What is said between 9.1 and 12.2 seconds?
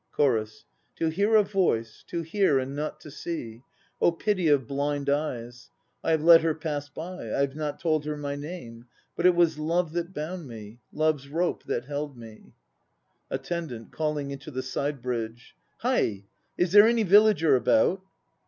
But it was love that bound me, Love's rope that held